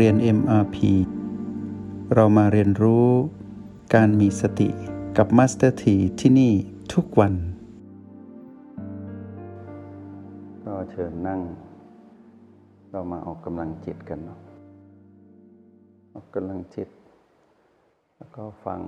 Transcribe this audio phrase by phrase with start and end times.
[0.00, 0.76] เรียน MRP
[2.14, 3.08] เรามาเรียนรู้
[3.94, 4.68] การมีสติ
[5.16, 6.52] กับ Master T ที่ที่นี่
[6.92, 7.34] ทุกวัน
[10.64, 11.40] ก็เชิญนั่ง
[12.90, 14.40] เรามาออกกำลังจิตกันเนาะ
[16.14, 16.88] ออกกำลังจิต
[18.16, 18.80] แล้วก็ฟัง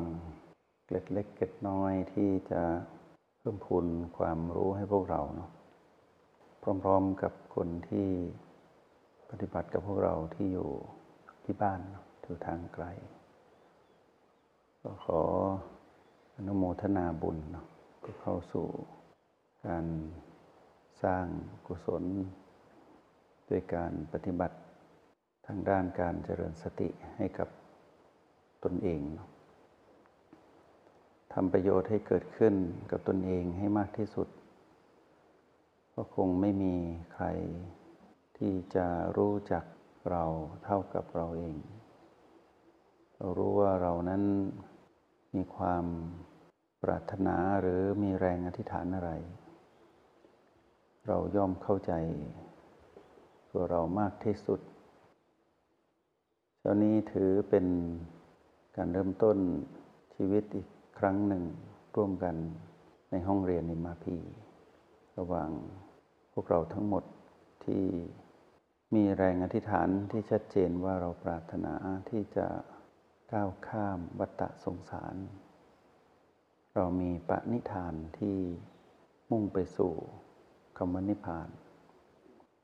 [0.86, 2.62] เกล็ดเล็กเกล็ดน้อยที่จะ
[3.38, 3.86] เพิ่มพูน
[4.18, 5.50] ความรู้ให้พวกเราเนาะ
[6.82, 8.08] พร้อมๆกับคนที่
[9.30, 10.70] ปฏิบัติกับพวกเราที่อยู่
[11.44, 11.80] ที่บ้าน
[12.22, 12.84] อยู่ทางไกล
[14.82, 15.22] ก็ขอ
[16.36, 17.38] อนุโมทนาบุญ
[18.04, 18.66] ก็เข้าสู่
[19.66, 19.86] การ
[21.02, 21.26] สร้าง
[21.66, 22.04] กุศล
[23.48, 24.56] ด้วยการปฏิบัติ
[25.46, 27.48] ทางด้านการเจริญสติให้กับ
[28.64, 29.00] ตนเอง
[31.32, 32.54] ทำประโยชน์ให้เกิดขึ้น
[32.90, 34.28] กับตนเองให้มากที่สุด
[35.94, 36.74] ก็คงไม่มี
[37.14, 37.26] ใคร
[38.38, 39.64] ที่จะรู้จัก
[40.10, 40.24] เรา
[40.64, 41.56] เท่ากับเราเอง
[43.16, 44.22] เรารู้ว่าเรานั้น
[45.34, 45.84] มีความ
[46.82, 49.10] ปรารถนาหรือมีแรงอธิษฐานอะไร
[51.06, 51.92] เราย่อมเข้าใจ
[53.50, 54.60] ตัวเรามากที่สุด
[56.60, 57.66] เช้านี้ถือเป็น
[58.76, 59.36] การเริ่มต้น
[60.14, 61.44] ชีวิตอีกครั้งหนึ่ง
[61.96, 62.34] ร่วมกัน
[63.10, 64.16] ในห้องเรียนนิมาพี
[65.18, 65.50] ระหว่าง
[66.32, 67.04] พวกเราทั้งหมด
[67.64, 67.82] ที่
[68.94, 71.74] มีแรงอธิษฐานที่ชัดเจนว่าเราปรารถนา
[72.10, 72.46] ที่จะ
[73.32, 75.16] ก้าวข้ามวัฏสงสาร
[76.74, 78.38] เรามีปณิธานที่
[79.30, 79.94] มุ่งไปสู่
[80.78, 81.48] คำวนิพพาน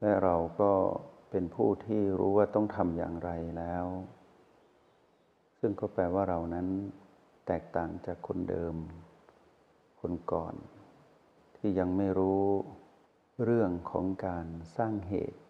[0.01, 0.73] และเราก็
[1.31, 3.87] เป็นผู้ที่รู้ว่าต้องทำอย่างไรแล้ว
[5.61, 6.69] ซึ่งก็แปลว่าเรานั้น
[7.47, 8.75] แตกต่างจากคนเดิม
[10.01, 10.55] คนก่อน
[11.57, 12.45] ที่ยังไม่รู้
[13.45, 15.41] เรื่องของการสร้างเหตุ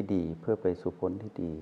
[0.00, 1.54] ที่ดีเพื่อไปสู่ผลที่ดี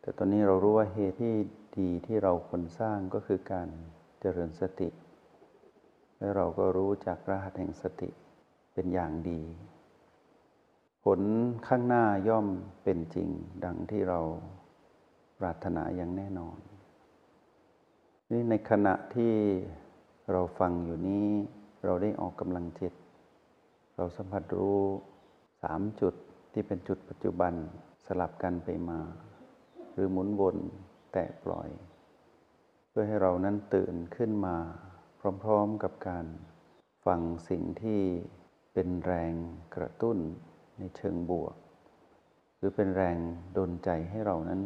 [0.00, 1.34] แต่ตอนนี้เรารู้ว่าเหตุที่
[1.80, 3.68] ดีที่เราควรสร้างก็คือการ
[4.20, 4.88] เจริญสติ
[6.18, 8.10] และเราก็รู้จากรหัสแห่งสติ
[8.74, 9.42] เป็นอย่างดี
[11.04, 11.20] ผล
[11.68, 12.46] ข้างหน้าย่อม
[12.84, 13.28] เป็นจริง
[13.64, 14.20] ดังที่เรา
[15.38, 16.58] ปรารถนาอย่างแน่นอน
[18.30, 19.34] นี่ในขณะที่
[20.32, 21.28] เราฟังอยู่นี้
[21.84, 22.94] เราได้ออกกำลังจิต
[23.96, 24.80] เราสัมผัสรู้
[25.64, 26.14] สามจุด
[26.58, 27.52] ที่เป็นจุดปัจจุบัน
[28.06, 29.00] สลับกันไปมา
[29.92, 30.56] หรือหมุนวน
[31.12, 31.68] แตกปล่อย
[32.88, 34.56] เพื่อให้เรานั้นตื่นขึ้นมา
[35.42, 36.26] พร้อมๆกับการ
[37.06, 38.00] ฟังสิ่งที่
[38.74, 39.32] เป็นแรง
[39.76, 40.18] กระตุ้น
[40.78, 41.56] ในเชิงบวก
[42.56, 43.18] หรือเป็นแรง
[43.56, 44.60] ดลใจให้เรานั้น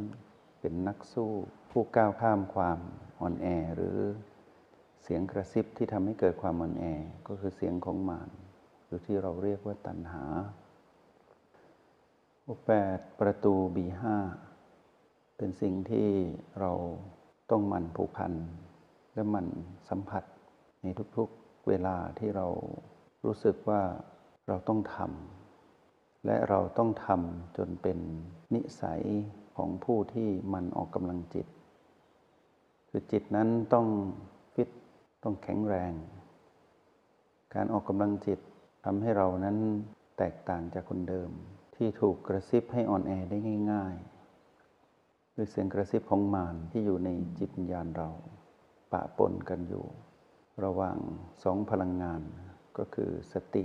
[0.61, 1.33] เป็นนักสู้
[1.71, 2.79] ผู้ก้าวข้ามความ
[3.21, 3.47] อ่อนแอ
[3.77, 3.97] หรือ
[5.03, 6.85] เสียงกระซิบที่ทำให้เกิดความอ่อนแอ
[7.29, 8.31] ก็คือเสียงของมาร
[8.87, 10.25] หรือที่เราเรียกว่าตัณหา
[12.67, 14.17] แปดประตูบีห้า
[15.37, 16.09] เป็นสิ่งที่
[16.61, 16.73] เรา
[17.51, 18.33] ต้องมันผูกพัน
[19.15, 19.47] และมัน
[19.89, 20.25] สัมผัส
[20.83, 22.47] ในทุกๆเวลาที่เรา
[23.25, 23.83] รู้สึกว่า
[24.49, 27.99] เราต้องทำและเราต้องทำจนเป็น
[28.55, 29.03] นิสัย
[29.57, 31.47] ของผู้ที่มันออกกำลังจิต
[32.89, 33.87] คือจิตนั้นต้อง
[34.55, 34.69] ฟิต
[35.23, 35.93] ต้องแข็งแรง
[37.55, 38.41] การออกกำลังจิต
[38.85, 39.57] ทำให้เรานั้น
[40.19, 41.31] แตกต่างจากคนเดิม
[41.83, 43.37] ที่ถูกกระซิบให้อ่อนแอได้
[43.73, 47.09] ง่ายๆด้วยเสียงกระซิบของมารที่อยู่ใน
[47.39, 48.11] จิตวิญญาณเรา
[48.93, 49.85] ปะปนกันอยู่
[50.65, 50.99] ระหว่าง
[51.45, 52.23] สองพลังงาน
[52.79, 53.65] ก็คือสติ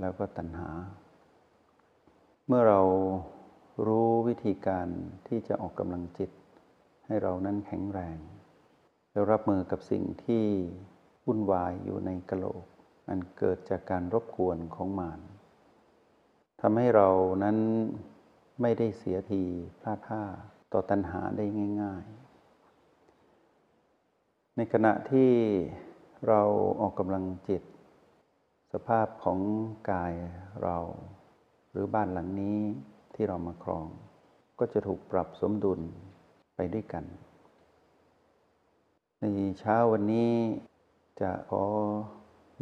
[0.00, 0.70] แล้วก็ตัณหา
[2.46, 2.80] เมื่อเรา
[3.86, 4.88] รู้วิธีการ
[5.28, 6.30] ที่จะออกกำลังจิต
[7.06, 8.18] ให้เรานั้นแข็งแรง
[9.12, 10.44] แล้วรับมือกับสิ่งที่
[11.26, 12.64] วุ่นวายอยู่ในกะโหลก
[13.08, 15.20] อันเกิดจากการรบกวนของมาร
[16.60, 17.08] ทำให้เรา
[17.42, 17.56] นั้น
[18.60, 19.42] ไม่ได้เสียที
[19.82, 20.22] พลาดท่า
[20.72, 21.44] ต่อตัณหาได้
[21.82, 22.30] ง่าย ๆ
[24.56, 25.30] ในขณะที่
[26.28, 26.42] เรา
[26.80, 27.62] ออกกำลังจิต
[28.72, 29.38] สภาพของ
[29.90, 30.12] กาย
[30.62, 30.78] เรา
[31.70, 32.58] หรือบ้านหลังนี้
[33.14, 33.86] ที่เรามาครอง
[34.58, 35.80] ก็จะถูกปรับสมดุล
[36.56, 37.04] ไปด้วยกัน
[39.20, 39.24] ใน
[39.58, 40.32] เช้าวันนี้
[41.20, 41.64] จะขอ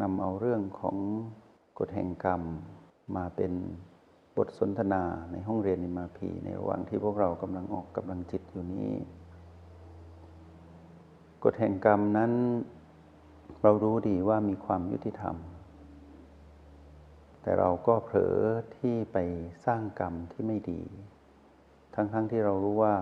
[0.01, 0.97] นำเอาเรื่องของ
[1.79, 2.43] กฎแห่งกรรม
[3.17, 3.53] มาเป็น
[4.39, 5.03] บทสนทนา
[5.33, 8.91] ในห้องเรียนนิมาพีในระหว่างที่พวกเรากำลังออกกำลังจิตอยู่นี้
[11.45, 12.33] กฎแห่งกรรมนั้น
[13.63, 15.37] เรารู้ดีว่ามีความยุติธรรม
[17.43, 18.37] แต่เราก็เผลอ
[18.77, 19.19] ที่ไป
[19.67, 20.83] สร้างกรรมที่ไม่ดี
[21.95, 22.95] ทั้งๆทที่เรารู้ว่า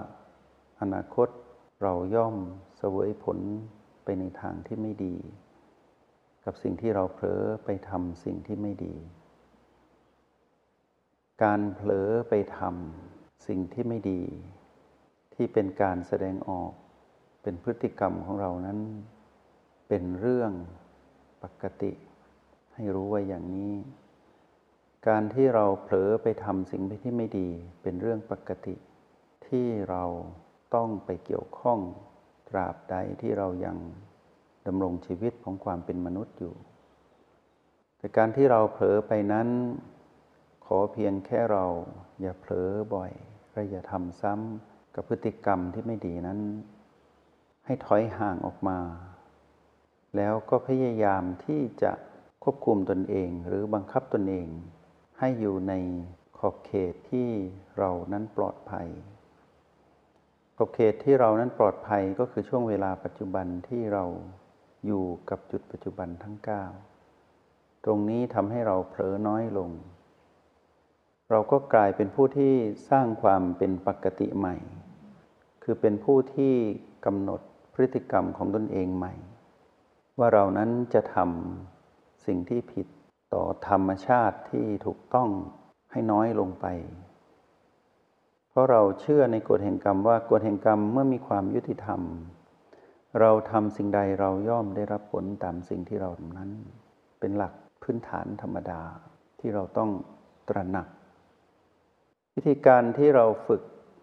[0.81, 1.29] อนาคต
[1.82, 2.37] เราย่อม
[2.77, 3.39] เสวยผล
[4.05, 5.17] ไปในทางที่ไม่ดี
[6.44, 8.94] กับสิ่งที่เราเผลอไปทำสิ่งที่ไม่ดี
[11.44, 14.23] การเผลอไปทำสิ่งที่ไม่ดี
[15.35, 16.73] ที่เป็นการแสดงออก
[17.43, 18.79] เป็นพฤติกรรมของเรานั้น
[19.88, 20.53] เป็นเรื่อง
[21.43, 21.93] ปกติ
[22.75, 23.75] ให้รู้ไว้อย่างนี้
[25.09, 27.49] การที่เราเผลอไปทำสิ่งที่ไม่ดี
[27.82, 28.75] เป็นเรื่องปกติ
[29.47, 30.05] ที่เรา
[30.75, 31.79] ต้องไปเกี่ยวข้อง
[32.49, 33.77] ตราบใดที่เรายัง
[34.67, 36.55] ดำรงชีวิตของความเป็นมนุษย์อยู่
[37.99, 39.49] แต่การที่เราเผลอไปนั้น
[40.67, 41.65] ขอเพียงแค่เรา
[42.21, 43.13] อย่าเผลอบ่อย
[43.53, 46.41] และอย่าทำซ้ำกับพฤติกรรมที่ไม่ดีนั้น
[47.67, 48.79] ให้ถอยห่างออกมา
[50.17, 51.93] แล้วก็พยายามที่จะ
[52.43, 54.49] ควบคุมตนเองหรือบังคับตนเอง
[55.19, 55.73] ให้อยู่ใน
[56.39, 57.29] ขอบเขตที่
[57.79, 58.89] เรานั้นปลอดภัย
[60.57, 64.05] ขอบเขตที่เรานั้นปลอดภัยก็คือช่วงเวลาปัจจุบันที่เรา
[64.87, 66.37] อยู่กับจุดปัจจุบันทั้ง
[67.11, 69.71] 9 ตรงนี้ทำให้เราเผลอน้อยลง
[71.31, 72.52] เราก็กลายเป็นผู้ที่
[72.90, 74.56] สร้างความเป็นปกติใหม่
[75.62, 76.55] คือเป็นผู้ที่
[77.06, 77.40] กำหนด
[77.75, 79.14] พฤติกรรมของตนเองใหม่
[80.19, 82.87] ว่าเรานั้นจะทำสิ่งที่ผิด
[83.34, 85.28] ต่อธรรมชาติที่ถูกต้อง
[85.93, 86.67] ให้น้อยลงไป
[88.49, 92.00] เพราะเราเชื่อในกฎแห่งกรรมว่ากฎแห่งกรรมเมื่อมีความยุติธรรม
[93.20, 96.50] เราทำสิ่งใดเราย่อมได้รับผลตามสิ่งที่เราทำนั้น
[97.20, 97.52] เป็นหลัก
[97.82, 98.82] พื้นฐานธรรมดา
[99.40, 99.90] ที่เราต้อง
[100.49, 100.88] ตระหนัก
[102.38, 103.62] วิธีการที่เราฝึก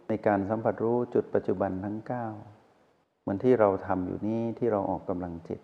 [0.09, 1.97] ในการสัมผัสรู้จุดปัจจุบันทั้ง
[2.59, 5.62] 9 เหมือนที่เราทำอยู่นี้ที่เราออกกำลังจิต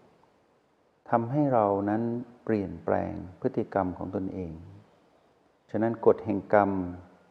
[1.09, 2.01] ทำให้เรานั้น
[2.45, 4.53] เปลี่ยนแปลงพฤติกรรมของตนเอง
[5.71, 6.71] ฉะนั้นกฎแห่งกรรม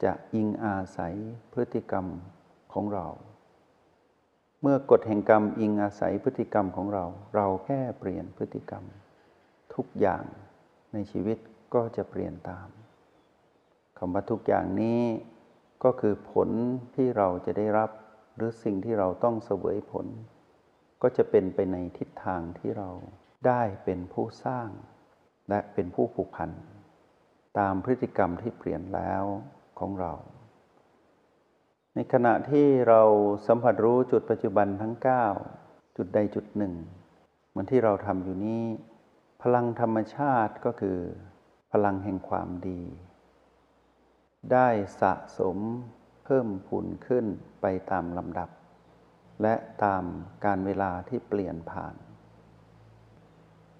[0.05, 1.15] จะอิงอาศัย
[1.53, 2.07] พฤติกรรม
[2.73, 3.07] ของเรา
[4.63, 8.85] เมื่อกฎแห่งกรรมอิงอาศัยพฤติกรรมของเรา เราแค่เปลี่ยนพฤติกรรม
[9.75, 10.25] ทุกอย่าง
[10.93, 11.39] ในชีวิต
[11.75, 12.69] ก็จะเปลี่ยนตาม
[13.99, 15.03] คำว่าทุกอย่างนี้
[15.85, 16.49] ก็คือผล
[16.95, 17.91] ที่เราจะได้รับ
[18.37, 20.07] หรือสิ่งที่เราต้องเสวยผล
[21.03, 22.91] ก็จะเป็นไปในทิศทางที่เรา
[23.47, 24.69] ได้เป็นผู้สร้าง
[25.49, 26.51] และเป็นผู้ผูกพัน
[27.59, 29.25] ตามพฤติกรรมที่เปลี่ยนแล้ว
[29.79, 30.13] ของเรา
[31.95, 33.03] ในขณะที่เรา
[33.47, 34.95] สัมผัสรู้จุดปัจจุบันทั้ง
[35.47, 36.75] 9 จุดใดจุดหนึ่ง
[37.49, 38.63] เหมือนที่เราทำอยู่นี้
[39.43, 40.99] พลังธรรมชาติก็คือ
[41.73, 42.83] พลังแห่งความดี
[44.53, 44.69] ได้
[45.01, 45.59] สะสม
[46.25, 47.27] เพิ่มพูนขึ้น
[47.61, 48.51] ไปตามลำดับ
[49.43, 49.55] และ
[49.85, 50.05] ตาม
[50.45, 51.95] การเวลาที่เปลี่ยนผ่าน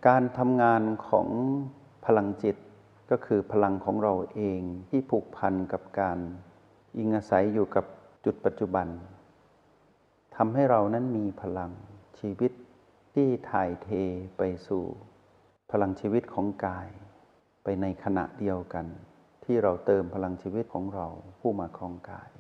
[0.07, 1.29] การทำงานของ
[2.07, 2.57] พลังจิต
[3.11, 4.61] ก็คือพลังของเราเอง
[4.91, 6.19] ที่ผูกพันกับการ
[6.99, 7.85] อิงอาศัยอยู่กับ
[8.25, 8.89] จุดปัจจุบัน
[10.37, 11.71] ทำให้เรานั้นมีพลัง
[12.19, 12.53] ชีวิต
[13.15, 13.89] ที่ถ่ายเท
[14.39, 14.85] ไปสู่
[15.71, 16.89] พลังชีวิตของกาย
[17.63, 18.87] ไปในขณะเดียวกัน
[19.51, 21.07] ที่เราเติมพลังชีวิตของเรา
[21.41, 22.31] ผู้มาครองกาย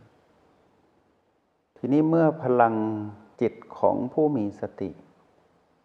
[1.77, 2.75] ทีนี้เมื่อพลัง
[3.41, 4.91] จิตของผู้มีสติ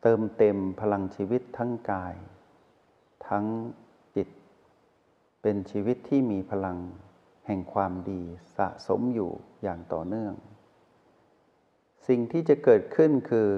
[0.01, 2.15] เติมเต็มพลังชีวิตทั้งกาย
[3.27, 3.45] ทั้ง
[4.15, 4.27] จิต
[5.41, 6.77] เป็นชีวิตที่มีพลัง
[7.45, 8.21] แห่งความดี
[8.57, 9.31] สะสมอยู่
[9.63, 10.33] อย่างต่อเนื่อง
[12.07, 13.49] สิ่งที่จะเกิดขึ้นคือ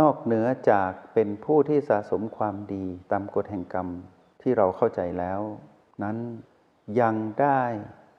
[0.00, 3.88] นอกเหนือจากเป็นผู้ที่สะสมความดีตามกฎแห่งกรรม
[4.42, 5.40] ที่เราเข้าใจแล้ว
[6.02, 6.16] นั้น
[7.00, 7.62] ยังได้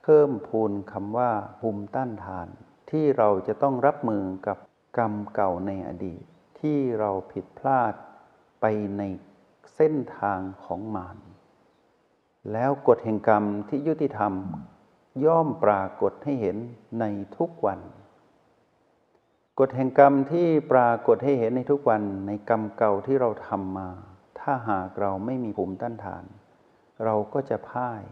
[0.03, 2.47] เพิ่มพูนคำว่าภูมิต้านทาน
[2.89, 4.57] ที่เราจะต้องรับมือกับ
[4.97, 6.23] กรรมเก่าในอดีต
[6.59, 7.93] ที่เราผิดพลาด
[8.61, 8.65] ไป
[8.97, 9.03] ใน
[9.75, 11.17] เส้นทางของมาร
[12.51, 14.33] แล้วกฎแห่งกรรมที่ยุติธรรม
[15.25, 16.57] ย่อมปรากฏให้เห็น
[16.99, 17.05] ใน
[17.37, 17.79] ทุกวัน
[19.59, 23.89] กฎแห่งกรรมที่ปรากฏให้เห็นในทุกวันในกรรมเก่าที่เราทำมา
[24.39, 26.23] ถ้าหากเราไม่มีภูมิต้านทาน
[27.05, 28.03] เราก็จะพ่าย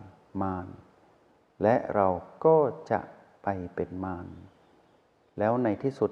[0.42, 0.68] มาร
[1.64, 2.08] และเรา
[2.46, 2.58] ก็
[2.92, 3.00] จะ
[3.44, 4.28] ไปเป็นมาร
[5.40, 6.12] แล้วในที่สุด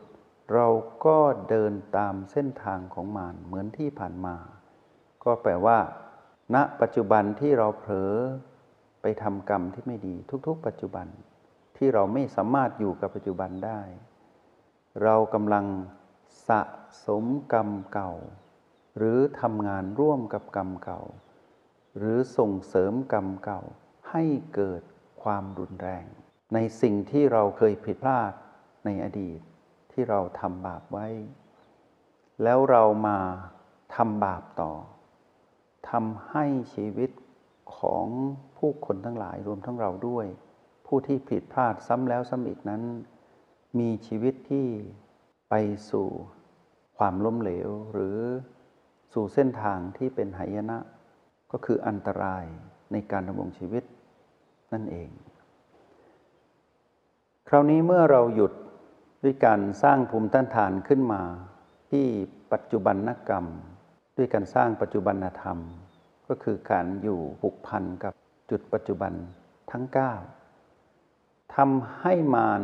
[0.53, 0.67] เรา
[1.05, 4.35] ก็เดินตามเส้นทางของมารเหมือนที่ผ่านมา
[5.23, 5.79] ก็แปลว่า
[6.55, 8.13] ณ ปัจจุบันที่เราเผลอ
[9.01, 10.15] ไปทำกรรมที่ไม่ดี
[10.47, 11.07] ทุกๆ ปัจจุบัน
[11.77, 13.81] ที่เราไม่สามารถอยู่กับปัจจุบันได้
[15.03, 15.65] เรากำลัง
[16.47, 16.61] สะ
[17.05, 18.11] สมกรรมเก่า
[18.97, 21.01] หรือทำงานร่วมกับกรรมเก่า
[21.97, 23.61] หรือส่งเสริมกรรมเก่า
[24.11, 24.23] ให้
[24.55, 24.81] เกิด
[25.23, 26.05] ความรุนแรง
[26.53, 28.31] ในสิ่งที่เราเคยผิดพลาด
[28.85, 29.39] ในอดีต
[29.91, 31.07] ที่เราทำบาปไว้
[32.43, 33.19] แล้วเรามา
[33.95, 34.73] ทำบาปต่อ
[35.89, 37.11] ทำให้ชีวิต
[37.77, 38.05] ของ
[38.57, 40.25] ผู้คนทั้งหลายรวมทั้งเราด้วย
[40.85, 42.81] ผู้ที่ผิดพลาดซ้ำแล้วซ้ำอีกนั้น
[43.79, 44.67] มีชีวิตที่
[45.49, 45.53] ไป
[45.91, 46.07] สู่
[46.97, 48.17] ความล้มเหลวหรือ
[49.13, 50.77] สู่เส้นทางที่เป็นหายนะ
[51.51, 52.45] ก็คืออันตราย
[52.91, 53.83] ในการดำรงชีวิต
[54.73, 55.09] นั่นเอง
[57.47, 58.53] คราวนี้เมื่อเราหยุด
[59.23, 61.21] ด้วยการสร้างภูมิต้านทานขึ้นมา
[61.91, 62.05] ที่
[62.51, 63.45] ปัจจุบันนกรรม
[64.17, 65.57] ด้วยการสร้างปัจจุบันธรรม
[66.27, 68.13] ก็คือการอยู่ผูกพันกับ
[68.49, 69.13] จุดปัจจุบัน
[69.71, 69.85] ทั้ง
[70.69, 72.61] 9ทำให้มาร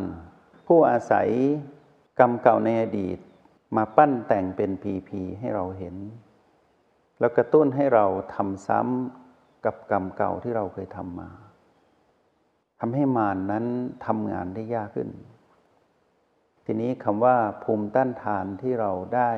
[0.68, 1.30] ผู้อาศัย
[2.20, 3.20] กรรมเก่าในอดีต
[3.76, 5.96] มาปั้นแต่งเป็นพีพีให้เราเห็น
[7.20, 11.30] แล้วกระตุ้นให้เราทำซ้ำกับกรรมเก่าที่เราเคยทำมา
[12.80, 13.66] ทำให้มารนนั้น
[14.06, 15.10] ทำงานได้ยากขึ้น
[16.66, 19.32] ทีนี้คำว่าภูมิต้านทานที่เราได้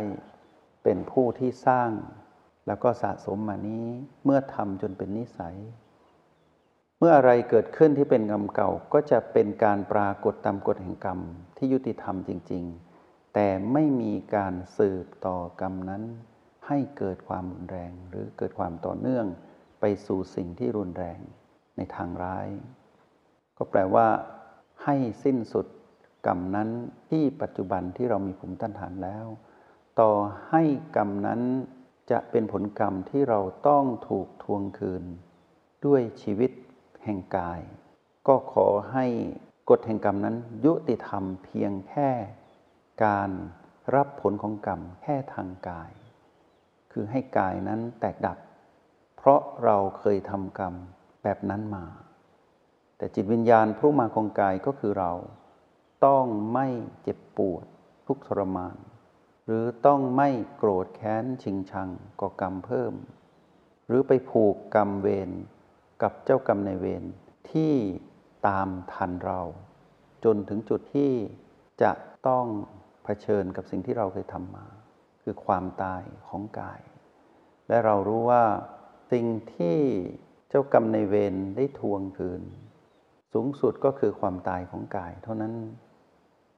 [0.83, 1.91] เป็นผู้ที่สร้าง
[2.67, 3.85] แล้วก็สะสมมานี้
[4.23, 5.57] เมื่อทำจนเป็นนิสัย
[6.99, 11.19] เมื่ออะไรเกิดขึ้นที่เป็นกรรมเก่าก็จะเป็นการปรากฏตามกฎแห่งกรรม
[11.57, 12.63] ที่ยุติธรรมจริง
[12.99, 16.03] ๆ แต่ไม่มีการสืบต่อกรรมนั้น
[16.67, 19.25] ให้เกิดความรุนแรงหรือเกิดความต่อเนื่อง
[19.79, 21.19] ไปสู่สิ่งที่รุนแรง
[21.77, 22.47] ในทางร้าย
[23.59, 24.07] ก็แปลว่า
[24.83, 25.67] ให้สิ้นสุด
[26.27, 26.69] กรรมนั้น
[27.09, 29.25] ที่ปัจจุบันที่เรามีภูมิต้านทานแล้ว
[29.99, 30.11] ต่อ
[30.49, 30.63] ให้
[30.95, 31.41] กรรมนั้น
[32.11, 35.03] จะเป็นผลกรรมที่เราต้องถูกทวงคืน
[35.85, 36.51] ด้วยชีวิต
[37.03, 37.61] แห่งกาย
[38.27, 39.05] ก็ขอให้
[39.69, 40.35] กฎแห่งกรรมนั้น
[40.65, 42.09] ยุติธรรมเพียงแค่
[43.05, 43.29] การ
[43.95, 45.91] รับผลของกรรมแค่ทางกาย
[46.91, 48.37] คือให้กายนั้นแตกดับ
[49.17, 50.73] เพราะเราเคยทำกรรม
[51.23, 51.83] แบบนั้นมา
[52.99, 55.11] แต่จิตวิญญาณผู้มาของกายก็คือเรา
[56.05, 56.67] ต้องไม่
[57.01, 57.65] เจ็บปวด
[58.07, 58.77] ทุกทรมาน
[59.45, 61.89] หรือต้องไม่โกรธแค้นชิงชัง
[62.21, 62.93] ก่อกรรมเพิ่ม
[63.87, 65.31] หรือไปผูกกรรมเวร
[66.01, 67.03] กับเจ้ากรรมในเวร
[67.51, 67.73] ที่
[68.47, 69.41] ตามทันเรา
[70.23, 71.13] จนถึงจุดที่
[71.81, 71.91] จะ
[72.27, 72.45] ต้อง
[73.03, 74.65] เผชิญกับสิ่งที่เราเคยทำมา
[75.23, 76.81] คือความตายของกาย
[77.67, 78.43] และเรารู้ว่า
[79.11, 79.25] สิ่ง
[79.55, 79.79] ที่
[80.49, 82.41] เจ้ากรรมในเวรได้ทวงคืน
[83.33, 85.53] สูงสุดก็คือความตายของกาย เท่านั้น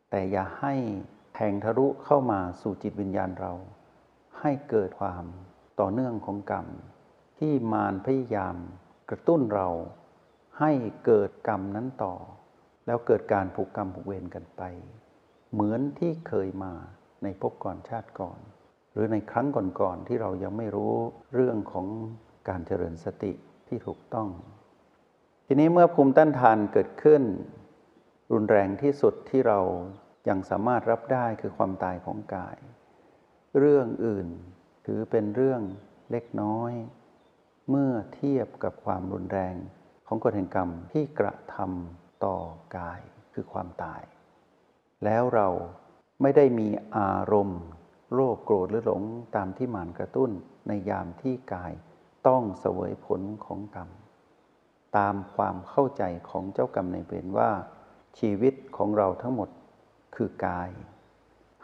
[0.09, 0.73] แต่อย่าให้
[1.35, 3.53] แทงทะลุเข้ามาสู่จิตวิญญาณเรา
[4.39, 5.25] ให้เกิดความ
[5.79, 6.67] ต่อเนื่องของกรรม
[7.39, 8.55] ที่มารพยายาม
[9.09, 9.69] กระตุ้นเรา
[10.59, 10.71] ให้
[11.05, 12.15] เกิดกรรมนั้นต่อ
[12.85, 14.61] แล้วเกิดการผูกกรรมผูกเวรกันไป
[15.53, 16.73] เหมือนที่เคยมา
[17.23, 18.39] ในภพก่อนชาติก่อน
[18.93, 20.93] หรือในครั้งก่อนๆที่เรายังไม่รู้
[21.33, 21.87] เรื่องของ
[22.49, 23.31] การเจริญสติ
[23.67, 24.27] ที่ถูกต้อง
[25.53, 27.23] ทีนี้เมื่อภูมิต้านทานเกิดขึ้น
[28.33, 29.59] รุนแรงที่สุดที่เรา
[30.29, 32.57] ยังสามารถรับได้คือความตายของกาย
[33.57, 34.27] เรื่องอื่น
[34.85, 35.61] ถือเป็นเรื่อง
[36.11, 36.73] เล็กน้อย
[37.69, 39.55] เมื่อเทียบกับความรุนแรง
[40.07, 42.37] ของกฎแห่งกรรมที่กระทำต่อ
[42.77, 43.01] กาย
[43.33, 44.01] คือความตาย
[45.05, 45.47] แล้วเรา
[46.21, 46.67] ไม่ได้มี
[46.97, 47.61] อารมณ์
[48.13, 49.03] โรคโกรธหรือหลง
[49.35, 50.31] ตามที่หมานกระตุ้น
[50.67, 51.73] ในยามที่กาย
[52.27, 53.89] ต้องเสวยผลของกรรม
[54.97, 57.51] ตามความเข้าใจของเจ้ากรรมในเวรว่า
[58.19, 59.49] ชีวิตของเราทั้งหมด
[60.15, 60.69] คือกาย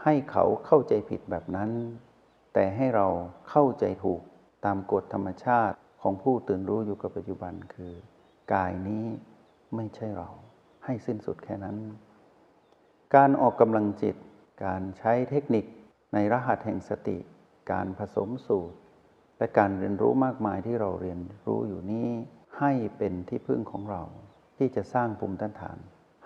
[0.03, 1.71] ให้เขาเข้าใจผิดแบบนั้น
[2.53, 3.07] แต่ให้เรา
[3.49, 4.21] เข้าใจถูก
[4.65, 7.93] ตามกฎธรรมชาติของผู้ตื่นรู้อยู่กับปัจจุบันคือ
[8.53, 9.05] กายนี้
[9.75, 10.29] ไม่ใช่เรา
[10.85, 11.77] ให้สิ้นสุดแค่นั้น
[13.15, 14.15] การออกกำลังจิต
[14.65, 15.65] การใช้เทคนิค
[16.13, 17.17] ในรหัสแห่งสติ
[17.71, 18.77] การผสมสูตร
[19.37, 22.09] และการเรียนรู้มากมายที่เราเรียนรู้อยู่นี้
[22.59, 24.01] ให้เป็นที่พึ่งของเรา
[24.57, 25.77] ที่จะสร้างภูมิต้านทาน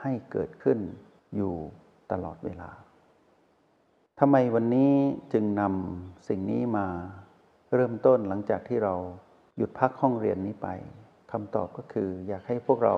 [0.01, 0.79] ให้เกิดขึ้น
[1.35, 1.53] อยู่
[2.11, 2.71] ตลอดเวลา
[4.19, 4.93] ทำไมวันนี้
[5.33, 6.87] จึงนำสิ่งนี้มา
[7.73, 8.95] เริ่มต้นหลังจากที่เรา
[9.57, 10.67] หยุดพักห้องเรียนนี้ไป
[11.31, 12.95] คำตอบก็คือ อยากให้พวกเรา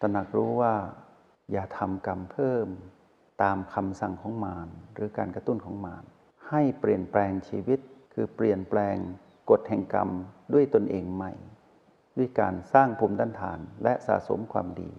[0.00, 0.74] ตระหนักรู้ว่า
[1.52, 2.66] อย่าทำกรรมเพิ่ม
[3.42, 6.04] ตามคำสั่งของมารหรือการกระตุ้นของมาร
[6.48, 7.80] ให้เปลี่ยนแปลงชีวิต
[8.12, 8.96] คือเปลี่ยนแปลง
[9.50, 10.08] กฎแห่งกรรม
[10.52, 11.32] ด้วยตนเองใหม่
[12.18, 14.90] ด้วยการสร้างภูมิต้านทานและสะสมความดี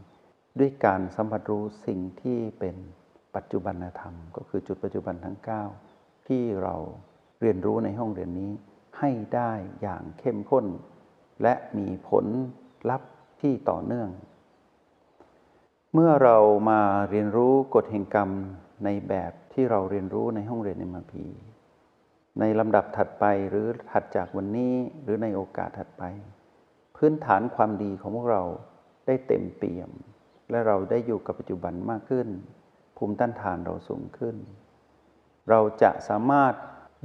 [0.60, 2.76] ด้วยการสัมผัสรู้สิ่งที่เป็น
[3.36, 5.38] ปัจจุบันธรรม ก็คือจุดปัจจุบันทั้ง
[5.84, 6.76] 9 ที่เรา
[7.42, 8.52] เรียนรู้ในห้องเรียนนี้
[9.00, 10.66] ให้ได้อย่างเข้มข้น
[11.44, 12.26] และมีผล
[12.90, 13.10] ลัพธ์
[13.42, 14.10] ที่ต่อเนื่อง
[15.94, 16.38] เมื่อเรา
[16.70, 18.30] มาเรียนรู้กฎแห่งกรรม
[18.86, 21.26] ในแบบที่เราเรียนรู้ในห้องเรียนในมาพี
[22.40, 24.74] ในลำดับถัดไปหรือถัดจากวันนี้
[25.04, 26.04] หรือในโอกาสถัดไป
[27.02, 28.44] พื้นฐานความดีของพวกเรา
[29.08, 29.92] ได้เต็มเปี่ยม
[30.50, 32.28] และเราได้อยู่กับปัจจุบันมากขึ้น
[32.98, 34.36] ภูมิต้านทานเราสูงขึ้น
[35.50, 36.54] เราจะสามารถ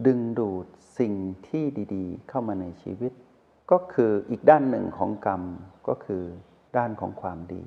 [0.06, 0.66] ดึงดูด
[0.98, 1.14] สิ่ง
[1.48, 3.12] ที่ดีๆ เข้ามาในชีวิต
[3.70, 5.42] ก็คืออีกด้านหนึ่งของกรรม
[5.88, 6.24] ก็คือ
[6.76, 7.64] ด้านของความดี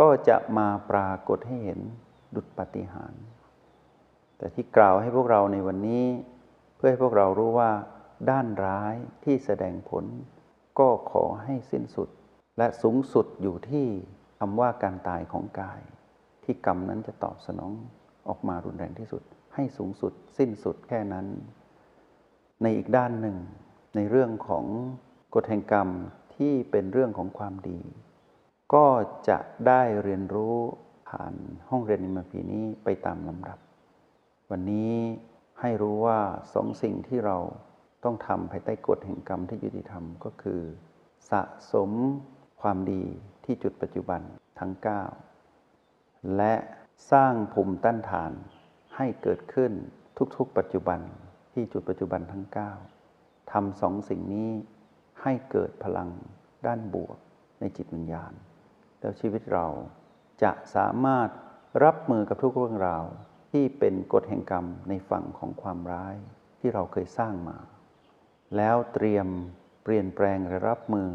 [0.00, 1.80] ก็จะมาปรากฏให้เห็น
[2.34, 3.14] ดุจปฏิหาร
[4.38, 6.04] แต่ที่กล่าวให้พวกเราในวันนี้
[6.76, 7.70] เพื่อให้พวกเรารู้ว่า
[8.30, 10.04] ด้านร้ายที่แสดงผล
[10.78, 12.08] ก็ขอให้สิ้นสุด
[12.58, 13.86] และสูงสุดอยู่ที่
[14.38, 15.80] คำว่าการตายของกาย
[16.44, 17.72] ที่กรรมนั้นจะตอบสนอง
[18.28, 19.22] ออกมารุนแรงที่สุด
[19.54, 21.26] ให้สูงสุด สิ้นสุดแค่นั้น
[22.62, 23.36] ในอีกด้านหนึ่ง
[23.96, 24.64] ในเรื่องของ
[25.34, 25.88] กฎแห่งกรรม
[26.36, 27.80] ที่เป็นเรื่องของความดี
[28.74, 28.86] ก็
[29.28, 30.56] จะได้เรียนรู้
[31.08, 31.34] ผ่าน
[31.70, 33.58] ห้องเรียนนิมพีนี้ไปตามลำดับ
[34.50, 34.94] วันนี้
[35.60, 36.20] ให้รู้ว่า
[36.54, 37.36] สองสิ่งที่เรา
[38.04, 40.60] ต้องทำภายใต้กฎแห่งกรรมที่ยุติธรรมก็คือ
[41.30, 41.42] สะ
[41.72, 41.90] สม
[42.60, 43.04] ความดี
[43.44, 44.20] ที่จุดปัจจุบัน
[44.58, 44.72] ทั้ง
[45.54, 46.54] 9 และ
[47.12, 48.32] สร้างภูมิต้านทาน
[48.96, 49.72] ให้เกิดขึ้น
[50.36, 51.00] ทุกๆ ปัจจุบัน
[51.52, 52.44] ที่จุดปัจจุบันทั้ง
[52.98, 54.50] 9ทำสองสิ่งนี้
[55.22, 56.10] ให้เกิดพลัง
[56.66, 57.16] ด้านบวก
[57.60, 58.32] ในจิตวิญญาณ
[59.00, 59.66] แล้วชีวิตเรา
[60.42, 61.28] จะสามารถ
[61.84, 63.04] รับมือกับทุกเรื่องราว
[63.52, 66.16] ที่เป็นกฎแห่งกรรมในฝั่งของความร้าย
[66.60, 67.56] ที่เราเคยสร้างมา
[68.56, 69.26] แล้วเตรียม
[69.82, 71.08] เปลี่ยนแปลงและรับมือ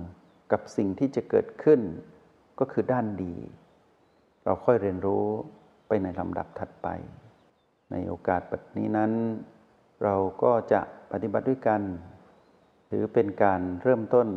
[0.51, 1.81] กับสิ่งที่จะเกิดขึ้น
[2.59, 3.35] ก็คือด้านดี
[4.43, 5.25] เราค่อยเรียนรู้
[5.87, 6.87] ไปในลำดับถัดไป
[7.91, 9.11] ในโอกาสแบบนี้นั้น
[10.03, 10.81] เราก็จะ
[11.11, 11.81] ปฏิบัติด้วยกัน
[12.89, 14.27] ถือเป็นการเริ่มต้น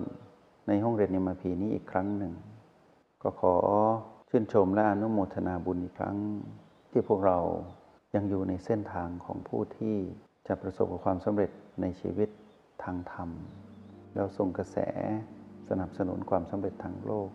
[0.68, 2.32] ในห้องเรียนยมพีนี้อีกครั้งหนึ่ง
[3.22, 3.54] ก็ขอ
[4.28, 6.16] ชื่นชมและอนุโมทนาบุญอีกครั้ง
[6.90, 7.38] ที่พวกเรา
[8.14, 9.96] ยังอยู่ในเส้นทางของผู้ที่
[10.46, 12.28] จะประสบกับความสำเร็จในชีวิต
[12.82, 13.30] ทางธรรม
[14.14, 14.76] แล้วส่งกระแส
[15.68, 17.28] สนับสนุนความสำเร็จทางโลก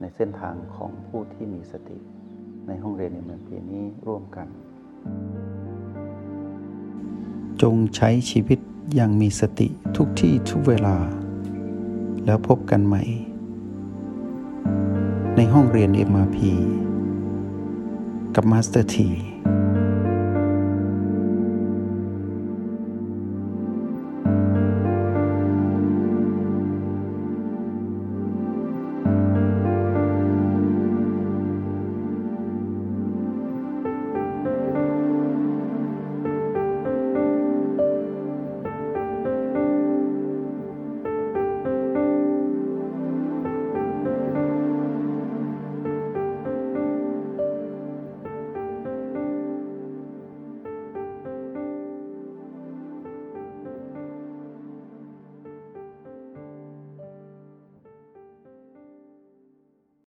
[0.00, 1.98] ในเส้นทางของผู้ที่มีสติ
[2.66, 4.48] ในห้องเรียนในเมืองพีนี้ร่วมกัน
[7.62, 8.58] จงใช้ชีวิต
[8.94, 10.96] อย่างมีสติทุกที่ทุกเวลา
[12.24, 13.02] แล้วพบกันใหม่
[15.36, 16.38] ในห้องเรียน MRP
[18.34, 19.08] กับมาสเตอร์ที